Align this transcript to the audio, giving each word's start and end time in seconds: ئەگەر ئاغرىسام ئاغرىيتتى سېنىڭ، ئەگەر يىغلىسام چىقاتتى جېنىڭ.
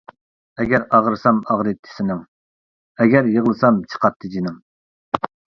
ئەگەر 0.63 0.85
ئاغرىسام 0.97 1.41
ئاغرىيتتى 1.51 1.93
سېنىڭ، 1.97 2.25
ئەگەر 3.05 3.31
يىغلىسام 3.35 3.81
چىقاتتى 3.93 4.33
جېنىڭ. 4.39 4.61